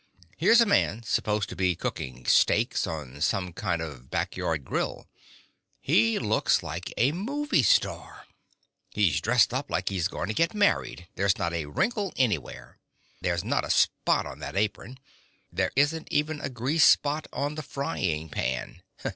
[0.35, 5.05] Here's a man supposed to be cooking steaks on some kind of back yard grill.
[5.79, 8.25] He looks like a movie star;
[8.89, 12.79] he's dressed up like he was going to get married; there's not a wrinkle anywhere.
[13.21, 14.97] There's not a spot on that apron.
[15.53, 18.81] There isn't even a grease spot on the frying pan.